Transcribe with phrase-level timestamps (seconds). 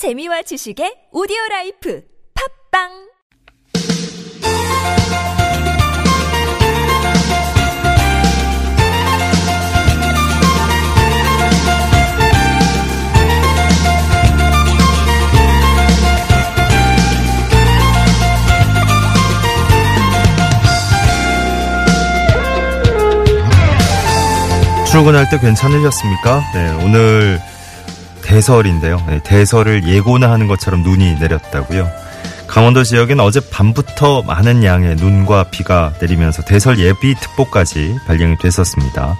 [0.00, 2.02] 재미와 지식의 오디오 라이프
[2.72, 2.88] 팝빵
[24.90, 26.42] 출근할 때 괜찮으셨습니까?
[26.54, 27.38] 네, 오늘
[28.30, 29.02] 대설인데요.
[29.08, 31.90] 네, 대설을 예고나 하는 것처럼 눈이 내렸다고요.
[32.46, 39.16] 강원도 지역엔 어제 밤부터 많은 양의 눈과 비가 내리면서 대설 예비 특보까지 발령이 됐었습니다.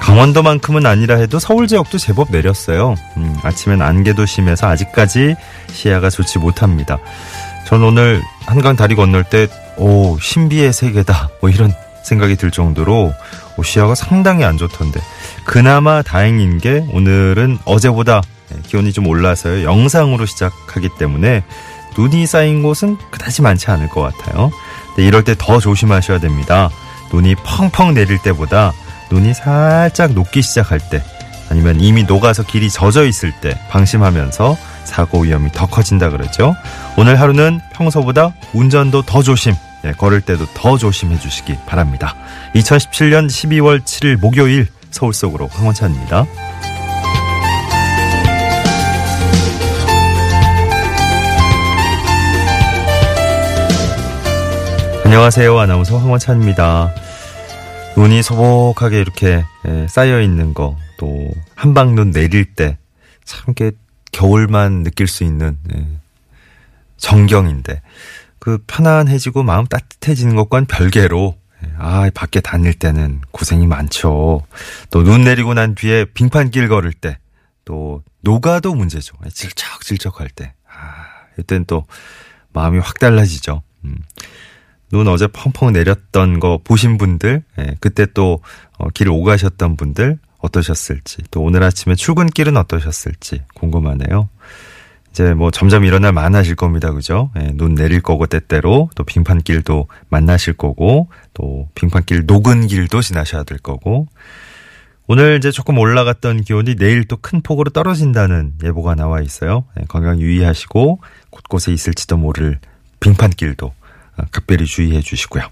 [0.00, 2.94] 강원도만큼은 아니라 해도 서울 지역도 제법 내렸어요.
[3.18, 5.36] 음, 아침엔 안개도 심해서 아직까지
[5.70, 6.98] 시야가 좋지 못합니다.
[7.66, 11.28] 전 오늘 한강 다리 건널 때, 오, 신비의 세계다.
[11.40, 13.12] 뭐 이런 생각이 들 정도로
[13.62, 15.00] 시야가 상당히 안 좋던데.
[15.44, 18.22] 그나마 다행인 게 오늘은 어제보다
[18.66, 19.64] 기온이 좀 올라서요.
[19.64, 21.44] 영상으로 시작하기 때문에
[21.96, 24.50] 눈이 쌓인 곳은 그다지 많지 않을 것 같아요.
[24.88, 26.70] 근데 이럴 때 더 조심하셔야 됩니다.
[27.12, 28.72] 눈이 펑펑 내릴 때보다
[29.10, 31.02] 눈이 살짝 녹기 시작할 때
[31.50, 36.54] 아니면 이미 녹아서 길이 젖어 있을 때 방심하면서 사고 위험이 더 커진다 그러죠.
[36.96, 42.14] 오늘 하루는 평소보다 운전도 더 조심, 네, 걸을 때도 더 조심해 주시기 바랍니다.
[42.54, 46.26] 2017년 12월 7일 목요일 서울 속으로 황원찬입니다.
[55.04, 55.58] 안녕하세요.
[55.58, 56.94] 아나운서 황원찬입니다.
[57.96, 63.72] 눈이 소복하게 이렇게 예, 쌓여 있는 거, 또 한방눈 내릴 때참게
[64.12, 65.86] 겨울만 느낄 수 있는 예,
[66.96, 67.82] 정경인데
[68.38, 74.42] 그 편안해지고 마음 따뜻해지는 것과는 별개로 예, 아 밖에 다닐 때는 고생이 많죠.
[74.90, 79.16] 또 눈 내리고 난 뒤에 빙판길 걸을 때또 녹아도 문제죠.
[79.32, 80.54] 질척질척할 때.
[80.66, 81.04] 아
[81.38, 81.84] 이땐 또
[82.52, 83.62] 마음이 확 달라지죠.
[83.84, 83.96] 음.
[84.94, 88.38] 눈 어제 펑펑 내렸던 거 보신 분들, 예, 그때 또
[88.78, 94.28] 어, 길 오가셨던 분들 어떠셨을지, 또 오늘 아침에 출근길은 어떠셨을지 궁금하네요.
[95.10, 96.92] 이제 뭐 점점 이런 날 많아질 겁니다.
[96.92, 97.32] 그죠?
[97.36, 103.58] 예, 눈 내릴 거고 때때로 또 빙판길도 만나실 거고 또 빙판길 녹은 길도 지나셔야 될
[103.58, 104.06] 거고
[105.08, 109.64] 오늘 이제 조금 올라갔던 기온이 내일 또 큰 폭으로 떨어진다는 예보가 나와 있어요.
[109.80, 112.60] 예, 건강 유의하시고 곳곳에 있을지도 모를
[113.00, 113.72] 빙판길도
[114.30, 115.44] 각별히 주의해 주시고요.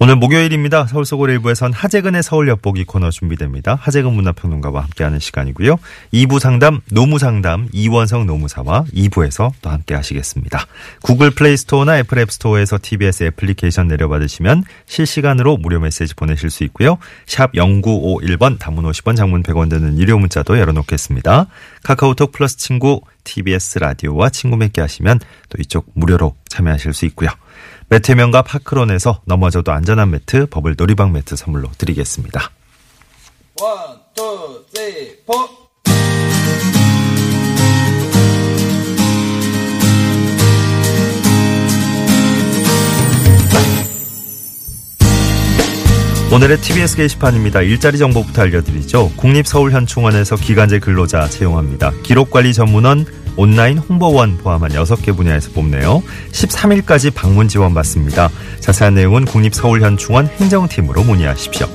[0.00, 0.86] 오늘 목요일입니다.
[0.86, 3.76] 서울 속을 일부에선 하재근의 서울 엿보기 코너 준비됩니다.
[3.80, 5.76] 하재근 문화평론가와 함께하는 시간이고요.
[6.12, 10.66] 2부 상담 노무 상담 이원성 노무사와 2부에서 또 함께 하시겠습니다.
[11.02, 16.98] 구글 플레이 스토어나 애플 앱 스토어에서 TBS 애플리케이션 내려받으시면 실시간으로 무료 메시지 보내실 수 있고요.
[17.26, 21.46] 샵 0951번 단문 50원 장문 100원 드는 유료 문자도 열어놓겠습니다.
[21.82, 25.18] 카카오톡 플러스 친구 TBS 라디오와 친구 맺게 하시면
[25.48, 27.30] 또 이쪽 무료로 참여하실 수 있고요.
[27.90, 32.50] 매트면과 파크론에서 넘어져도 안전한 매트, 버블 놀이방 매트 선물로 드리겠습니다.
[33.60, 35.34] One, two, three, four.
[46.30, 47.62] 오늘의 TBS 게시판입니다.
[47.62, 49.12] 일자리 정보부터 알려드리죠.
[49.16, 51.90] 국립서울현충원에서 기간제 근로자 채용합니다.
[52.02, 53.06] 기록관리 전문원,
[53.38, 56.02] 온라인 홍보원 포함한 6개 분야에서 뽑네요.
[56.32, 58.28] 13일까지 방문 지원 받습니다.
[58.58, 61.68] 자세한 내용은 국립서울현충원 행정팀으로 문의하십시오.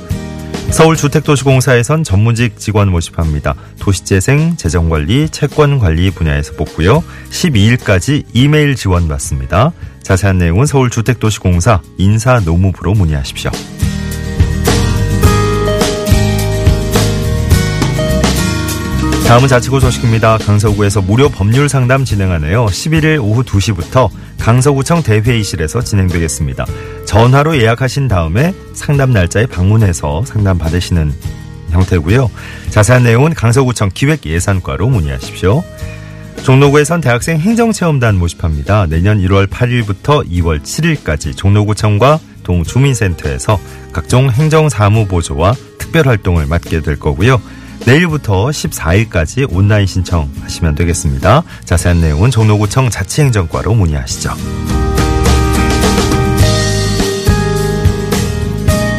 [0.72, 3.56] 서울주택도시공사에선 전문직 직원 모집합니다.
[3.80, 7.02] 도시재생, 재정관리, 채권관리 분야에서 뽑고요.
[7.30, 9.72] 12일까지 이메일 지원 받습니다.
[10.02, 13.52] 자세한 내용은 서울주택도시공사 인사노무부로 문의하십시오.
[19.34, 20.38] 다음은 자치구 소식입니다.
[20.38, 22.68] 강서구에서 무료 법률 상담 진행하네요.
[22.68, 24.08] 11일 오후 2시부터
[24.38, 26.68] 강서구청 대회의실에서 진행되겠습니다.
[27.08, 31.12] 전화로 예약하신 다음에 상담 날짜에 방문해서 상담 받으시는
[31.72, 32.30] 형태고요.
[32.70, 35.64] 자세한 내용은 강서구청 기획예산과로 문의하십시오.
[36.44, 38.86] 종로구에선 대학생 행정체험단 모집합니다.
[38.86, 43.60] 내년 1월 8일부터 2월 7일까지 종로구청과 동주민센터에서
[43.94, 47.42] 각종 행정사무 보조와 특별활동을 맡게 될 거고요.
[47.86, 51.44] 내일부터 14일까지 온라인 신청하시면 되겠습니다.
[51.66, 54.34] 자세한 내용은 종로구청 자치행정과로 문의하시죠.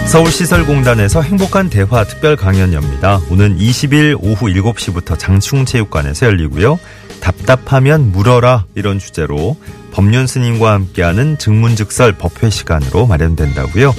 [0.06, 3.20] 서울시설공단에서 행복한 대화 특별 강연 엽니다.
[3.30, 6.78] 오는 20일 오후 7시부터 장충체육관에서 열리고요.
[7.20, 9.56] 답답하면 물어라 이런 주제로
[9.92, 13.94] 법륜 스님과 함께하는 증문즉설 법회 시간으로 마련된다고요.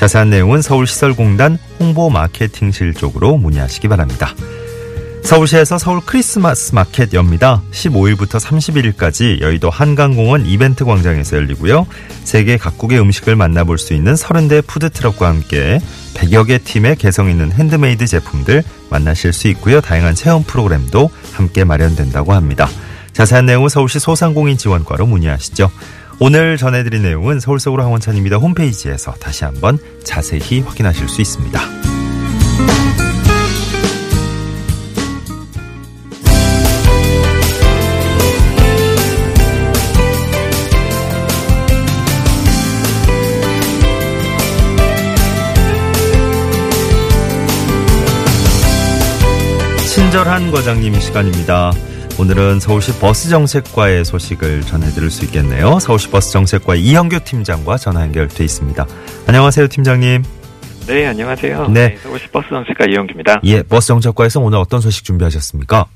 [0.00, 4.34] 자세한 내용은 서울시설공단 홍보 마케팅실 쪽으로 문의하시기 바랍니다.
[5.22, 7.60] 서울시에서 서울 크리스마스 마켓 엽니다.
[7.70, 11.86] 15일부터 31일까지 여의도 한강공원 이벤트 광장에서 열리고요.
[12.24, 15.82] 세계 각국의 음식을 만나볼 수 있는 30대 푸드트럭과 함께
[16.14, 19.82] 100여 개 팀의 개성 있는 핸드메이드 제품들 만나실 수 있고요.
[19.82, 22.70] 다양한 체험 프로그램도 함께 마련된다고 합니다.
[23.12, 25.70] 자세한 내용은 서울시 소상공인 지원과로 문의하시죠.
[26.22, 28.36] 오늘 전해드린 내용은 서울 속으로 황원찬입니다.
[28.36, 31.58] 홈페이지에서 다시 한번 자세히 확인하실 수 있습니다.
[49.88, 51.72] 친절한 과장님 시간입니다.
[52.20, 55.78] 오늘은 서울시 버스 정책과의 소식을 전해드릴 수 있겠네요.
[55.80, 58.84] 서울시 버스 정책과 이형규 팀장과 전화 연결돼 있습니다.
[59.26, 60.22] 안녕하세요, 팀장님.
[60.86, 61.68] 네, 안녕하세요.
[61.68, 61.88] 네.
[61.88, 63.40] 네, 서울시 버스 정책과 이형규입니다.
[63.44, 65.86] 예, 버스 정책과에서 오늘 어떤 소식 준비하셨습니까?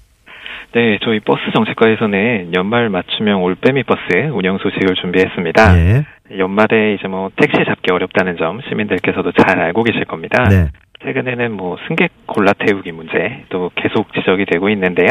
[0.73, 4.01] 네, 저희 버스 정책과에서는 연말 맞춤형 올빼미 버스
[4.33, 5.77] 운영 소식을 준비했습니다.
[5.77, 6.07] 예.
[6.39, 10.43] 연말에 이제 뭐 택시 잡기 어렵다는 점 시민들께서도 잘 알고 계실 겁니다.
[10.49, 10.71] 네.
[11.05, 15.09] 최근에는 뭐 승객 골라 태우기 문제 또 계속 지적이 되고 있는데요.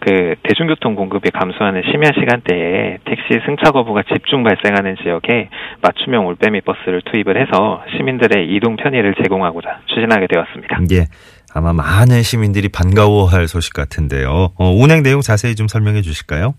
[0.00, 5.48] 그 대중교통 공급이 감소하는 심야 시간대에 택시 승차 거부가 집중 발생하는 지역에
[5.80, 10.80] 맞춤형 올빼미 버스를 투입을 해서 시민들의 이동 편의를 제공하고자 추진하게 되었습니다.
[10.92, 11.06] 예.
[11.54, 14.52] 아마 많은 시민들이 반가워할 소식 같은데요.
[14.56, 16.54] 어, 운행 내용 자세히 좀 설명해 주실까요?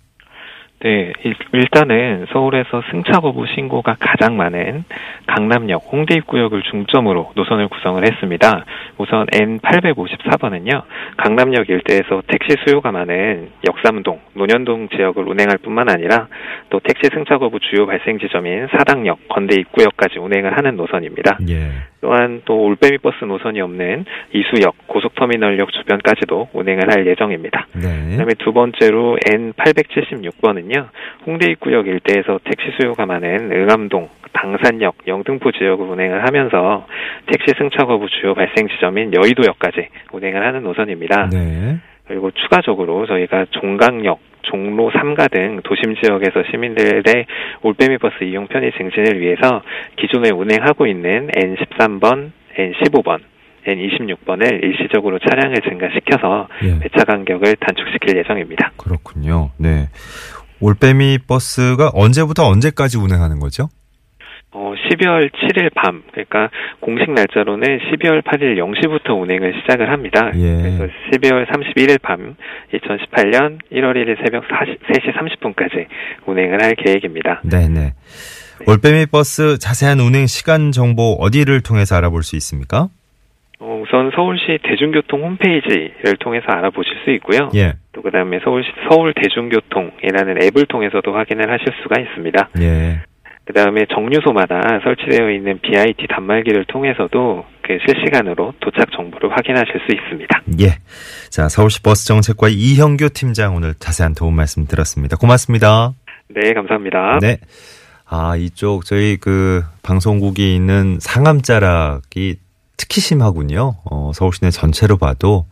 [0.83, 4.83] 네, 일- 일단은 서울에서 승차 거부 신고가 가장 많은
[5.27, 8.65] 강남역 홍대 입구역을 중점으로 노선을 구성을 했습니다.
[8.97, 10.81] 우선 N854번은요,
[11.15, 16.27] 강남역 일대에서 택시 수요가 많은 역삼동, 논현동 지역을 운행할 뿐만 아니라
[16.69, 21.38] 또 택시 승차 거부 주요 발생 지점인 사당역, 건대 입구역까지 운행을 하는 노선입니다.
[21.50, 21.93] 예.
[22.04, 24.04] 또한 또 올빼미 버스 노선이 없는
[24.34, 27.66] 이수역, 고속터미널역 주변까지도 운행을 할 예정입니다.
[27.76, 28.10] 네.
[28.12, 30.88] 그다음에 두 번째로 N876번은요.
[31.26, 36.86] 홍대 입구역 일대에서 택시 수요가 많은 응암동, 당산역, 영등포 지역을 운행을 하면서
[37.28, 41.30] 택시 승차 거부 주요 발생 지점인 여의도역까지 운행을 하는 노선입니다.
[41.32, 41.78] 네.
[42.06, 47.25] 그리고 추가적으로 저희가 종강역, 종로 3가 등 도심 지역에서 시민들의
[47.62, 49.62] 올빼미 버스 이용 편의 증진을 위해서
[49.98, 53.19] 기존에 운행하고 있는 N13번, N15번,
[53.66, 56.80] N26번을 일시적으로 차량을 증가시켜서 예.
[56.80, 58.72] 배차 간격을 단축시킬 예정입니다.
[58.78, 59.51] 그렇군요.
[59.57, 59.88] 네.
[60.60, 63.69] 올빼미 버스가 언제부터 언제까지 운행하는 거죠?
[64.83, 66.50] 어, 12월 7일 밤, 그러니까
[66.80, 70.31] 공식 날짜로는 12월 8일 0시부터 운행을 시작을 합니다.
[70.35, 70.62] 예.
[70.62, 72.35] 그래서 12월 31일 밤,
[72.74, 75.85] 2018년 1월 1일 새벽 4시, 3시 30분까지
[76.25, 77.41] 운행을 할 계획입니다.
[77.44, 77.94] 네네.
[78.68, 82.88] 올빼미 버스 자세한 운행 시간 정보 어디를 통해서 알아볼 수 있습니까?
[83.59, 87.50] 어, 우선 서울시 대중교통 홈페이지를 통해서 알아보실 수 있고요.
[87.56, 87.74] 예.
[87.94, 92.50] 또 그다음에 서울시 서울 대중교통이라는 앱을 통해서도 확인을 하실 수가 있습니다.
[92.62, 93.01] 예.
[93.45, 100.42] 그 다음에 정류소마다 설치되어 있는 BIT 단말기를 통해서도 그 실시간으로 도착 정보를 확인하실 수 있습니다.
[100.62, 100.78] 예.
[101.30, 105.18] 자, 서울시 버스 정책과 이형규 팀장 오늘 자세한 도움 말씀 들었습니다.
[105.18, 105.94] 고맙습니다.
[106.30, 107.19] 네, 감사합니다.
[107.22, 107.38] 네.
[108.06, 112.38] 아, 이쪽 저희 그 방송국이 있는 상암자락이
[112.78, 113.75] 특히 심하군요.
[113.90, 115.45] 어, 서울 시내 전체로 봐도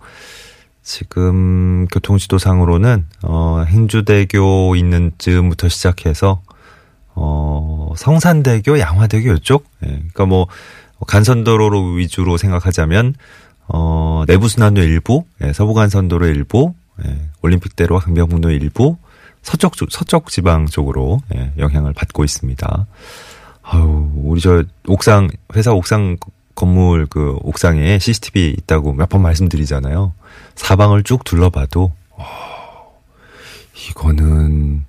[0.82, 6.42] 지금 교통지도상으로는 어, 행주대교 있는 즈음부터 시작해서
[7.16, 9.66] 어, 성산대교, 양화대교 이쪽.
[9.84, 9.88] 예.
[9.88, 10.48] 그러니까 뭐
[11.08, 13.16] 간선도로 위주로 생각하자면
[13.68, 16.74] 어, 내부순환로 일부, 예, 서부간선도로 일부,
[17.06, 18.98] 예, 올림픽대로와 강변북로 일부,
[19.42, 22.86] 서쪽 쪽- 서쪽 지방 쪽으로 예, 영향을 받고 있습니다.
[23.64, 26.18] 아유, 우리 저 옥상 회사 옥상
[26.56, 30.14] 건물 그 옥상에 CCTV 있다고 몇 번 말씀드리잖아요.
[30.56, 32.26] 사방을 쭉 둘러봐도 와,
[33.90, 34.86] 이거는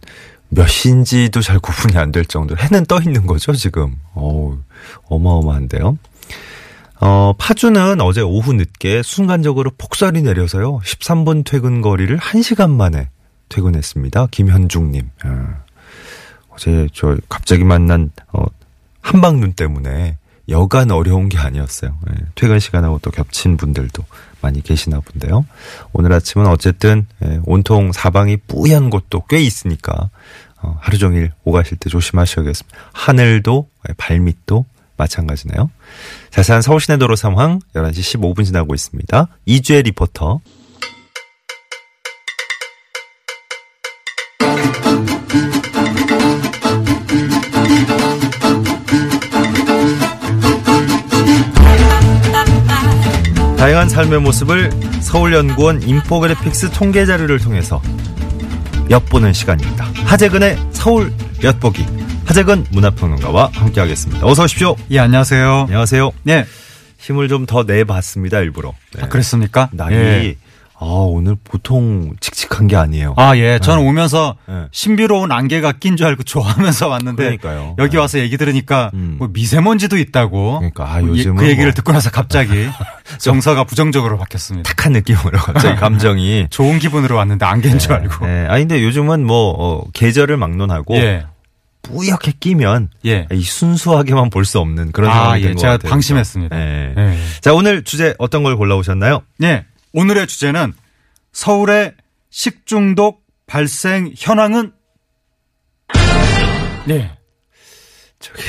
[0.55, 3.97] 몇 시인지도 잘 구분이 안 될 정도로 해는 떠 있는 거죠 지금.
[4.15, 4.59] 어우,
[5.09, 5.99] 어마어마한데요.
[7.01, 10.79] 어, 파주는 어제 오후 늦게 순간적으로 폭설이 내려서요.
[10.81, 13.09] 13분 퇴근 거리를 1시간 만에
[13.49, 14.29] 퇴근했습니다.
[14.31, 15.11] 김현중님.
[15.25, 15.57] 아,
[16.51, 18.45] 어제 저 갑자기 만난 어,
[19.01, 20.19] 한방눈 때문에
[20.53, 21.99] 여간 어려운 게 아니었어요.
[22.11, 24.05] 예, 퇴근 시간하고 또 겹친 분들도
[24.41, 25.45] 많이 계시나 본데요.
[25.93, 30.11] 오늘 아침은 어쨌든 예, 온통 사방이 뿌연 곳도 꽤 있으니까
[30.63, 32.79] 어, 하루 종일 오가실 때 조심하셔야겠습니다.
[32.93, 34.65] 하늘도 예, 발밑도
[34.97, 35.71] 마찬가지네요.
[36.31, 39.29] 자세한 서울시내 도로 상황 11시 15분 지나고 있습니다.
[39.47, 40.41] 이주혜 리포터.
[53.93, 54.71] 삶의 모습을
[55.03, 57.83] 서울연구원 인포그래픽스 통계 자료를 통해서
[58.89, 59.85] 엿보는 시간입니다.
[60.07, 61.13] 하재근의 서울
[61.45, 61.85] 엿보기.
[62.25, 64.27] 하재근 문화평론가와 함께하겠습니다.
[64.27, 64.77] 어서 오십시오.
[64.91, 65.65] 예, 안녕하세요.
[65.69, 66.11] 안녕하세요.
[66.23, 66.47] 네.
[67.01, 68.73] 힘을 좀 더 내봤습니다, 일부러.
[68.95, 69.03] 네.
[69.03, 69.69] 아, 그랬습니까?
[69.73, 70.37] 날이 예.
[70.83, 73.15] 아, 오늘 보통 칙칙한 게 아니에요.
[73.17, 73.59] 아, 예.
[73.61, 74.65] 저는 오면서 네.
[74.73, 77.77] 신비로운 안개가 낀 줄 알고 좋아하면서 왔는데 그러니까요.
[77.79, 77.99] 여기 네.
[77.99, 79.15] 와서 얘기 들으니까 음.
[79.19, 80.59] 뭐 미세먼지도 있다고.
[80.59, 82.69] 그러니까, 아, 예, 요즘은 그 얘기를 뭐- 듣고 나서 갑자기
[83.19, 84.73] 정서가 부정적으로 바뀌었습니다.
[84.75, 86.49] 탁한 느낌으로 갑자기 감정이.
[86.51, 88.27] 좋은 기분으로 왔는데 안개인 줄 알고.
[88.27, 88.47] 네.
[88.49, 90.97] 아니, 근데 요즘은 뭐, 어, 계절을 막론하고.
[90.97, 91.27] 예.
[91.83, 92.91] 뿌옇게 끼면.
[93.07, 93.27] 예.
[93.33, 95.47] 이 순수하게만 볼 수 없는 그런 아, 상황이 예.
[95.47, 95.91] 된것 제가 같아요.
[95.91, 96.57] 방심했습니다.
[96.57, 96.95] 네.
[96.97, 97.17] 예.
[97.41, 99.23] 자, 오늘 주제 어떤 걸 골라오셨나요?
[99.39, 99.65] 네.
[99.93, 100.73] 오늘의 주제는
[101.33, 101.95] 서울의
[102.31, 104.73] 식중독 발생 현황은
[106.87, 107.17] 네.
[108.19, 108.43] 저기,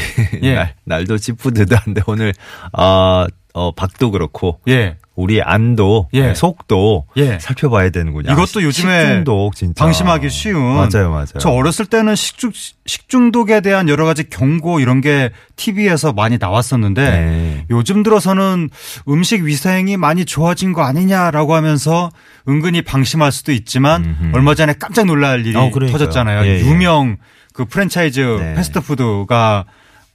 [0.43, 0.55] 예.
[0.55, 2.33] 날, 날도 찌푸드드한데 오늘,
[2.71, 4.61] 아, 어, 박도 그렇고.
[4.67, 4.97] 예.
[5.15, 6.27] 우리 안도, 예.
[6.27, 7.37] 네, 속도 예.
[7.39, 8.31] 살펴봐야 되는군요.
[8.31, 11.37] 이것도 아, 요즘에 식중독 진짜 방심하기 쉬운 맞아요, 맞아요.
[11.39, 12.51] 저 어렸을 때는 식중,
[12.85, 17.65] 식중독에 대한 여러 가지 경고 이런 게 TV에서 많이 나왔었는데 네.
[17.69, 18.71] 요즘 들어서는
[19.07, 22.09] 음식 위생이 많이 좋아진 거 아니냐라고 하면서
[22.49, 24.35] 은근히 방심할 수도 있지만 음흠.
[24.35, 25.69] 얼마 전에 깜짝 놀랄 일이 어.
[25.71, 26.43] 터졌잖아요.
[26.45, 26.59] 예, 예.
[26.61, 27.17] 유명
[27.53, 28.55] 그 프랜차이즈 네.
[28.55, 29.65] 패스트푸드가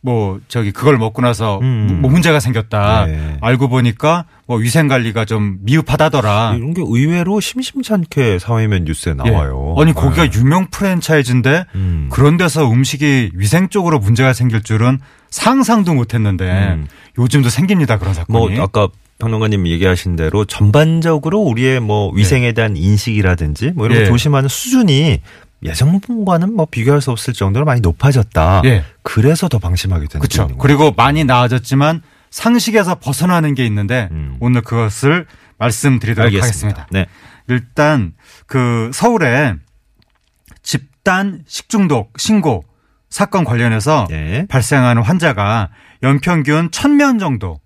[0.01, 1.99] 뭐 저기 그걸 먹고 나서 음.
[2.01, 3.07] 뭐 문제가 생겼다.
[3.07, 3.37] 네.
[3.41, 6.55] 알고 보니까 뭐 위생 관리가 좀 미흡하다더라.
[6.57, 9.75] 이런 게 의외로 심심찮게 사회면 뉴스에 나와요.
[9.77, 9.83] 예.
[9.83, 10.39] 아니 거기가 네.
[10.39, 12.09] 유명 프랜차이즈인데 음.
[12.11, 15.01] 그런 데서 음식이 위생적으로 문제가 생길 줄은
[15.31, 16.87] 상상도 못했는데 음.
[17.19, 18.55] 요즘도 생깁니다 그런 사건이.
[18.57, 18.89] 뭐 아까
[19.19, 24.07] 평론가님 얘기하신 대로 전반적으로 우리의 뭐 위생에 대한 인식이라든지 뭐 이런 거 예.
[24.07, 25.21] 조심하는 수준이
[25.63, 28.63] 예전과는 뭐 비교할 수 없을 정도로 많이 높아졌다.
[28.65, 28.85] 예.
[29.03, 30.47] 그래서 더 방심하게 되는 그렇죠.
[30.47, 30.59] 거예요.
[30.59, 34.37] 그리고 많이 나아졌지만 상식에서 벗어나는 게 있는데 음.
[34.41, 35.27] 오늘 그것을
[35.59, 36.87] 말씀드리도록 하겠습니다.
[36.91, 37.07] 네.
[37.49, 38.13] 일단
[38.47, 39.55] 그 서울에
[40.63, 42.65] 집단 식중독 신고
[43.09, 44.47] 사건 관련해서 네.
[44.49, 45.71] 발생하는 환자가
[46.03, 47.61] 연평균 1000명 정도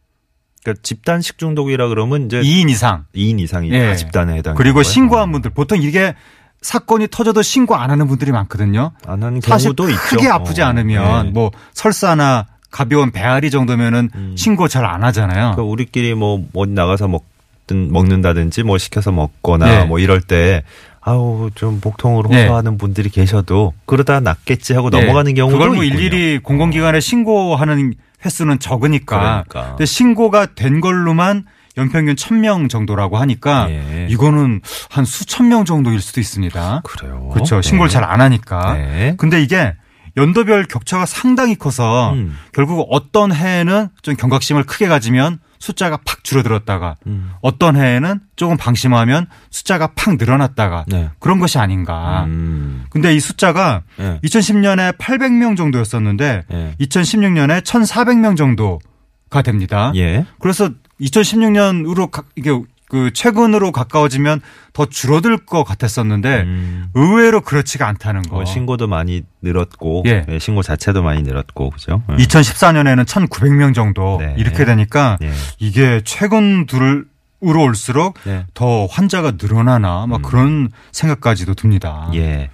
[0.63, 3.89] 그러니까 집단 식중독이라 그러면 이제 2인 이상 2인 이상이 예.
[3.89, 4.55] 다 집단에 해당.
[4.55, 6.15] 그리고 신고한 분들 보통 이게
[6.62, 8.92] 사건이 터져도 신고 안 하는 분들이 많거든요.
[9.07, 10.33] 안 하는 사실 경우도 크게 있죠.
[10.33, 11.31] 아프지 어, 않으면 네.
[11.33, 14.35] 뭐 설사나 가벼운 배앓이 정도면은 음.
[14.38, 15.52] 신고 잘 안 하잖아요.
[15.52, 19.85] 그러니까 우리끼리 뭐 어디 나가서 먹든 먹는다든지 뭐 시켜서 먹거나 네.
[19.85, 20.62] 뭐 이럴 때
[21.00, 22.45] 아우 좀 복통으로 네.
[22.45, 25.00] 호소하는 분들이 계셔도 그러다 낫겠지 하고 네.
[25.00, 26.00] 넘어가는 경우도 그걸 뭐 있군요.
[26.00, 29.45] 일일이 공공기관에 신고하는 횟수는 적으니까.
[29.49, 29.71] 그러니까.
[29.71, 31.45] 근데 신고가 된 걸로만
[31.76, 34.07] 연평균 1000명 정도라고 하니까 예.
[34.11, 34.61] 이거는
[34.91, 36.83] 한 수천 명 정도일 수도 있습니다.
[36.85, 37.31] 그래요.
[37.33, 37.57] 그렇죠.
[37.57, 37.62] 네.
[37.62, 38.75] 신고를 잘안 하니까.
[38.75, 39.14] 네.
[39.17, 39.75] 근데 이게
[40.17, 42.37] 연도별 격차가 상당히 커서 음.
[42.52, 47.31] 결국 어떤 해에는 좀 경각심을 크게 가지면 숫자가 팍 줄어들었다가 음.
[47.41, 51.09] 어떤 해에는 조금 방심하면 숫자가 팍 늘어났다가 네.
[51.21, 52.25] 그런 것이 아닌가.
[52.26, 52.85] 음.
[52.91, 54.19] 근데 이 숫자가 네.
[54.25, 56.75] 2010년에 800명 정도였었는데 예.
[56.81, 59.93] 2016년에 1,400명 정도가 됩니다.
[59.95, 60.26] 예.
[60.41, 60.71] 그래서
[61.02, 62.50] 2016년으로 이게
[62.88, 64.42] 그 최근으로 가까워지면
[64.75, 66.88] 더 줄어들 것 같았었는데 음.
[66.94, 68.37] 의외로 그렇지가 않다는 거.
[68.37, 70.26] 뭐 신고도 많이 늘었고 예.
[70.28, 72.02] 예, 신고 자체도 많이 늘었고 그죠?
[72.11, 72.16] 예.
[72.16, 74.35] 2014년에는 1,900명 정도 네.
[74.37, 75.32] 이렇게 되니까 예.
[75.59, 77.04] 이게 최근 들으로
[77.40, 78.44] 올수록 네.
[78.52, 82.09] 더 환자가 늘어나나 막 그런 생각까지도 듭니다.
[82.09, 82.14] 음.
[82.16, 82.50] 예.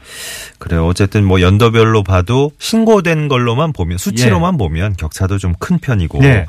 [0.61, 0.87] 그래요.
[0.87, 6.21] 어쨌든 뭐 연도별로 봐도 신고된 걸로만 보면 수치로만 보면 격차도 좀 큰 편이고.
[6.21, 6.47] 네.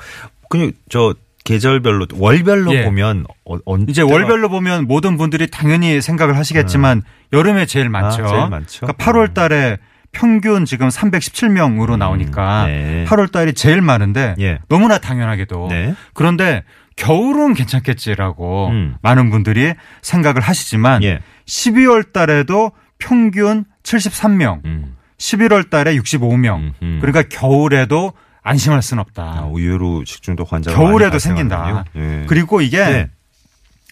[0.50, 2.84] 그저 계절별로 월별로 예.
[2.86, 7.02] 보면 어, 언 이제 월별로 보면 모든 분들이 당연히 생각을 하시겠지만
[7.34, 8.22] 여름에 제일 많죠.
[8.22, 8.26] 음.
[8.26, 8.80] 아, 제일 많죠.
[8.86, 9.78] 그러니까 8월 달에
[10.12, 13.06] 평균 지금 317명으로 나오니까 네.
[13.08, 14.60] 8월 달이 제일 많은데 예.
[14.68, 15.96] 너무나 당연하게도 네.
[16.14, 16.64] 그런데
[16.96, 18.96] 겨울은 괜찮겠지라고 음.
[19.02, 21.22] 많은 분들이 생각을 하시지만 예.
[21.46, 24.98] 12월 달에도 평균 73명, 음.
[25.18, 26.74] 11월 달에 65명.
[26.82, 27.00] 음흠.
[27.02, 29.24] 그러니까 겨울에도 안심할 수는 없다.
[29.24, 31.86] 아, 의외로 식중독 환자가 겨울에도 생긴다.
[31.96, 32.26] 예.
[32.28, 33.10] 그리고 이게 네.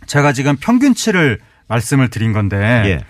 [0.05, 3.05] 제가 지금 평균치를 말씀을 드린 건데 예.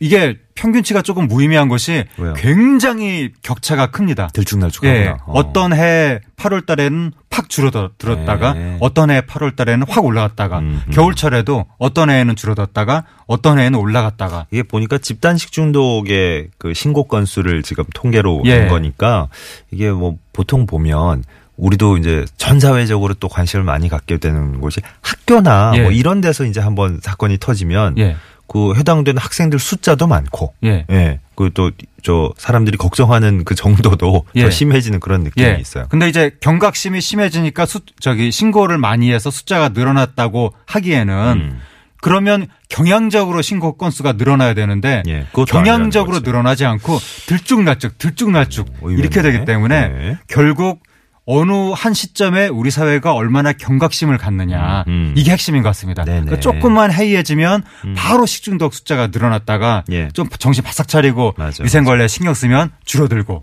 [0.00, 2.34] 이게 평균치가 조금 무의미한 것이 왜요?
[2.34, 4.28] 굉장히 격차가 큽니다.
[4.32, 4.94] 들쭉날쭉하구나.
[5.04, 5.14] 예.
[5.26, 8.76] 어 떤 해 8월 달에는 팍 줄어들었다가 네.
[8.80, 10.92] 어떤 해 8월 달에는 확 올라갔다가 음, 음.
[10.92, 17.62] 겨울철에도 어떤 해에는 줄어들었다가 어떤 해에는 올라갔다가 이게 보니까 집단 식 중독의 그 신고 건수를
[17.62, 18.58] 지금 통계로 예.
[18.60, 19.28] 낸 거니까
[19.70, 21.24] 이게 뭐 보통 보면
[21.56, 25.82] 우리도 이제 전 사회적으로 또 관심을 많이 갖게 되는 곳이 학교나 예.
[25.82, 28.16] 뭐 이런 데서 이제 한번 사건이 터지면 예.
[28.48, 30.86] 그 해당되는 학생들 숫자도 많고 예.
[30.90, 31.20] 예.
[31.36, 31.70] 그또
[32.02, 34.42] 저 사람들이 걱정하는 그 정도도 예.
[34.42, 35.58] 더 심해지는 그런 느낌이 예.
[35.60, 35.86] 있어요.
[35.90, 41.60] 근데 이제 경각심이 심해지니까 수, 저기 신고를 많이 해서 숫자가 늘어났다고 하기에는 음.
[42.00, 46.20] 그러면 경향적으로 신고 건수가 늘어나야 되는데 예, 경향적으로.
[46.20, 48.98] 늘어나지 않고 들쭉날쭉 들쭉날쭉 음.
[48.98, 50.18] 이렇게 되기 때문에 네.
[50.26, 50.82] 결국
[51.30, 55.14] 어느 한 시점에 우리 사회가 얼마나 경각심을 갖느냐 음, 음.
[55.14, 56.02] 이게 핵심인 것 같습니다.
[56.04, 57.94] 그러니까 조금만 해이해지면 음.
[57.94, 60.08] 바로 식중독 숫자가 늘어났다가 예.
[60.14, 63.42] 좀 정신 바싹 차리고 맞아, 위생관리에 신경 쓰면 줄어들고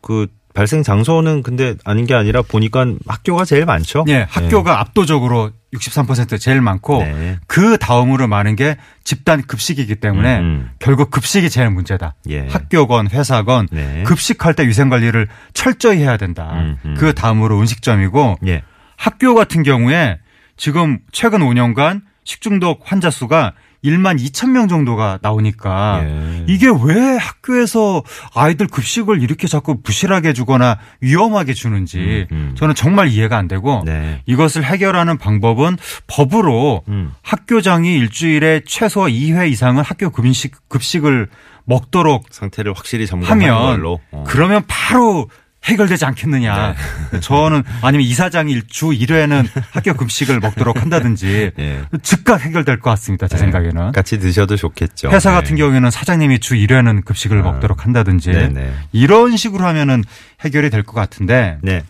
[0.00, 4.06] 그 발생 장소는 근데 아닌 게 아니라 보니까 학교가 제일 많죠.
[4.08, 7.38] 예, 학교가 압도적으로 63% 제일 많고 네.
[7.46, 10.70] 그 다음으로 많은 게 집단 급식이기 때문에 음, 음.
[10.78, 12.14] 결국 급식이 제일 문제다.
[12.28, 12.48] 예.
[12.48, 14.02] 학교건 회사건 네.
[14.04, 16.50] 급식할 때 위생 관리를 철저히 해야 된다.
[16.54, 16.94] 음, 음.
[16.98, 18.62] 그 다음으로 음식점이고 예.
[18.96, 20.18] 학교 같은 경우에
[20.56, 26.44] 지금 최근 5년간 식중독 환자 수가 1만 2천 명 정도가 나오니까 예.
[26.48, 28.02] 이게 왜 학교에서
[28.34, 32.54] 아이들 급식을 이렇게 자꾸 부실하게 주거나 위험하게 주는지 음, 음.
[32.56, 34.22] 저는 정말 이해가 안 되고 네.
[34.26, 37.12] 이것을 해결하는 방법은 법으로 음.
[37.22, 41.28] 학교장이 일주일에 최소 2회 이상은 학교 급식, 급식을
[41.64, 44.00] 먹도록 상태를 확실히 점검하는 하면 걸로.
[44.10, 44.24] 어.
[44.26, 45.28] 그러면 바로
[45.64, 46.74] 해결되지 않겠느냐.
[47.20, 51.82] 저는 아니면 이사장이 주 1회는 학교 급식을 먹도록 한다든지 예.
[52.02, 53.28] 즉각 해결될 것 같습니다.
[53.28, 53.92] 제 생각에는.
[53.92, 55.10] 같이 드셔도 좋겠죠.
[55.10, 55.36] 회사 네.
[55.36, 57.42] 같은 경우에는 사장님이 주 1회는 급식을 아.
[57.42, 58.72] 먹도록 한다든지 네네.
[58.92, 60.02] 이런 식으로 하면은
[60.44, 61.82] 해결이 될 것 같은데 네.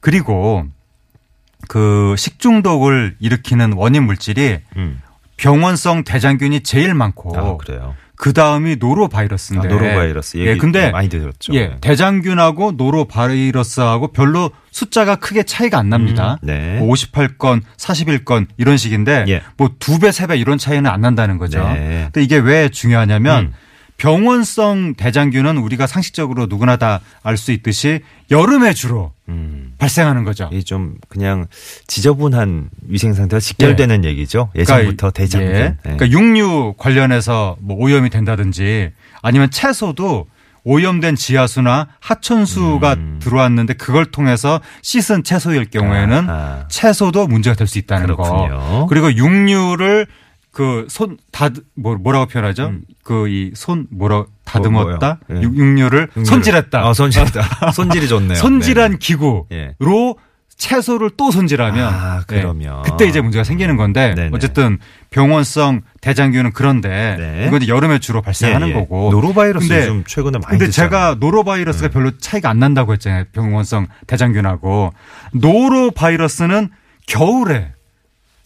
[0.00, 0.64] 그리고
[1.66, 5.00] 그 식중독을 일으키는 원인 물질이 음.
[5.36, 7.94] 병원성 대장균이 제일 많고 아, 그래요.
[8.18, 11.54] 그 다음이 아, 노로바이러스인데 노로바이러스 얘기 예, 근데 많이 들었죠.
[11.54, 16.38] 예, 대장균하고 노로바이러스하고 별로 숫자가 크게 차이가 안 납니다.
[16.42, 16.78] 음, 네.
[16.80, 19.42] 뭐 58건, 41건 이런 식인데 예.
[19.56, 21.62] 뭐두 배, 세 배 이런 차이는 안 난다는 거죠.
[21.68, 22.08] 네.
[22.12, 23.52] 근데 이게 왜 중요하냐면 음.
[23.98, 29.67] 병원성 대장균은 우리가 상식적으로 누구나 다 알 수 있듯이 여름에 주로 음.
[29.78, 30.48] 발생하는 거죠.
[30.52, 31.46] 이좀 그냥
[31.86, 34.50] 지저분한 위생 상태가 직결되는 얘기죠.
[34.56, 35.50] 예전부터 대장균.
[35.50, 35.56] 예.
[35.60, 35.76] 예.
[35.82, 38.90] 그러니까 육류 관련해서 뭐 오염이 된다든지
[39.22, 40.26] 아니면 채소도
[40.64, 43.18] 오염된 지하수나 하천수가 음.
[43.22, 46.64] 들어왔는데 그걸 통해서 씻은 채소일 경우에는 아하.
[46.68, 48.48] 채소도 문제가 될 수 있다는 그렇군요.
[48.58, 48.86] 거.
[48.88, 50.06] 그리고 육류를
[50.50, 52.66] 그 손 다 뭐, 뭐라고 표현하죠?
[52.66, 52.82] 음.
[53.04, 55.18] 그이 손 뭐라 뭐, 다듬었다.
[55.28, 55.40] 뭐요?
[55.40, 55.44] 예.
[55.44, 56.08] 육- 육류를.
[56.24, 56.80] 손질했다.
[56.88, 57.70] 아, 손질했다.
[57.72, 58.34] 손질이 좋네요.
[58.34, 58.96] 손질한 네.
[58.98, 59.74] 기구로 예.
[60.56, 62.82] 채소를 또 손질하면 아, 네, 그러면.
[62.82, 64.30] 그때 이제 문제가 생기는 건데 네네.
[64.32, 64.78] 어쨌든
[65.10, 67.44] 병원성 대장균은 그런데 네.
[67.46, 68.74] 이건 이제 여름에 주로 발생하는 예, 예.
[68.74, 70.90] 거고 노로바이러스 근데- 요즘 최근에 많이 근데 듣잖아요.
[70.90, 73.26] 제가 노로바이러스가 별로 차이가 안 난다고 했잖아요.
[73.32, 74.92] 병원성 대장균하고
[75.34, 76.70] 노로바이러스는
[77.06, 77.72] 겨울에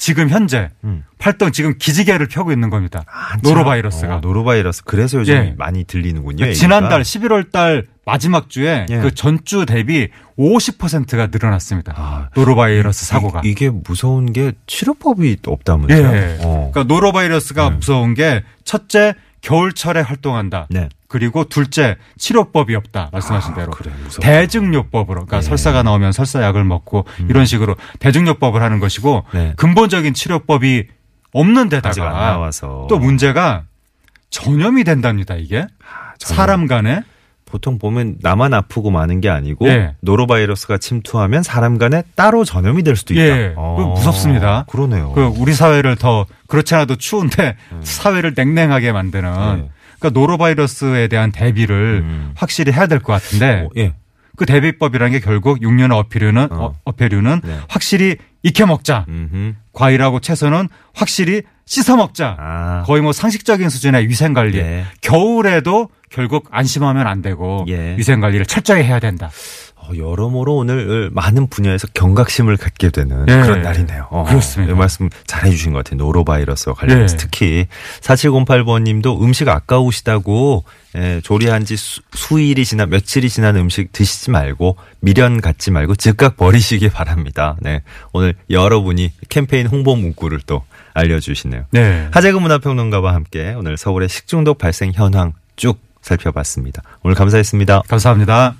[0.03, 1.05] 지금 현재 음.
[1.21, 3.05] 활동 지금 기지개를 펴고 있는 겁니다.
[3.07, 3.41] 한참.
[3.55, 4.17] 노로바이러스가.
[4.17, 4.83] 어, 노로바이러스.
[4.83, 5.55] 그래서 요즘 예.
[5.57, 6.39] 많이 들리는군요.
[6.39, 6.59] 그러니까.
[6.59, 8.99] 지난달 11월 달 마지막 주에 예.
[8.99, 11.95] 그 전주 대비 50%가 늘어났습니다.
[11.97, 13.43] 아, 노로바이러스 사고가.
[13.45, 16.17] 이, 게 무서운 게 치료법이 없다면서요.
[16.17, 16.39] 예.
[16.41, 16.71] 어.
[16.73, 17.77] 그러니까 노로바이러스가 네.
[17.77, 20.67] 무서운 게 첫째 겨울철에 활동한다.
[20.69, 20.89] 네.
[21.13, 23.11] 그리고 둘째 치료법이 없다.
[23.13, 23.71] 말씀하신 아, 대로.
[23.73, 24.27] 그래, 무섭다.
[24.27, 25.41] 대증요법으로 그러니까 예.
[25.41, 25.43] 음.
[25.43, 29.53] 설사가 나오면 설사약을 먹고 이런 식으로 대증요법을 하는 것이고 네.
[29.59, 30.89] 근본적인 치료법이
[31.35, 32.51] 없는 데다가
[32.89, 33.65] 또 문제가
[34.31, 35.35] 전염이 된답니다.
[35.35, 36.37] 이게 아, 전염.
[36.37, 37.03] 사람 간에
[37.45, 39.95] 보통 보면 나만 아프고 마는 게 아니고 예.
[40.01, 43.23] 노로바이러스가 침투하면 사람 간에 따로 전염이 될 수도 있다.
[43.23, 43.53] 예.
[43.55, 44.65] 어, 그거 무섭습니다.
[44.71, 45.13] 그러네요.
[45.13, 49.69] 그 우리 사회를 더 그렇지 않아도 추운데 사회를 냉랭하게 만드는 네.
[50.03, 52.33] 그러니까 노로바이러스에 대한 대비를 음.
[52.35, 53.95] 확실히 해야 될 것 같은데 어, 예.
[54.37, 56.57] 그 대비법이라는 게 결국 육류나 어패류는 어.
[56.67, 56.75] 어.
[56.85, 57.59] 어패류는 네.
[57.69, 59.05] 확실히 익혀 먹자.
[59.09, 59.55] 음흠.
[59.73, 62.37] 과일하고 채소는 확실히 씻어 먹자.
[62.39, 62.83] 아.
[62.87, 64.59] 거의 뭐 상식적인 수준의 위생 관리.
[64.59, 64.85] 예.
[65.01, 67.95] 겨울에도 결국 안심하면 안 되고 예.
[67.97, 69.31] 위생 관리를 철저히 해야 된다.
[69.83, 73.41] 어, 여러모로 오늘 많은 분야에서 경각심을 갖게 되는 예.
[73.41, 74.07] 그런 날이네요.
[74.11, 74.73] 어, 그렇습니다.
[74.73, 75.99] 이 말씀 잘 해주신 것 같아요.
[75.99, 77.19] 노로바이러스와 관련해서 예.
[77.19, 77.67] 특히
[78.01, 80.65] 4708번 님도 음식 아까우시다고
[80.97, 86.37] 예, 조리한 지 수, 수일이 지나 며칠이 지난 음식 드시지 말고 미련 갖지 말고 즉각
[86.37, 87.57] 버리시기 바랍니다.
[87.61, 87.83] 네.
[88.13, 90.63] 오늘 여러분이 캠페인 홍보 문구를 또
[90.95, 91.65] 알려주시네요.
[91.71, 92.09] 네.
[92.13, 96.83] 하재근 문화평론가와 함께 오늘 서울의 식중독 발생 현황 쭉 살펴봤습니다.
[97.03, 97.83] 오늘 감사했습니다.
[97.89, 98.55] 감사합니다.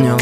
[0.00, 0.16] 안녕.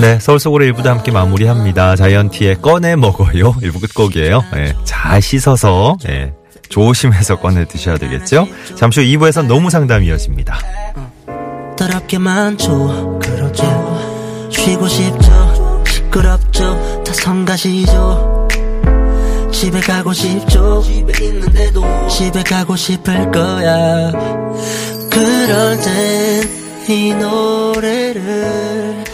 [0.00, 1.94] 네, 서울 속으로 일부도 함께 마무리합니다.
[1.94, 3.54] 자이언티의 꺼내 먹어요.
[3.62, 4.44] 일부 끝곡이에요.
[4.56, 6.32] 예, 잘 씻어서 예,
[6.68, 8.48] 조심해서 꺼내 드셔야 되겠죠.
[8.74, 10.58] 잠시 후 2부에서 너무 상담 이어집니다.
[11.76, 18.46] 더럽게만 좋아 그러죠 쉬고 싶죠 시끄럽죠 다 4차선 가시죠
[19.50, 24.12] 집에 가고 싶죠 집에 있는데도 집에 가고 싶을 거야
[25.10, 29.04] 그럴 땐 이 노래를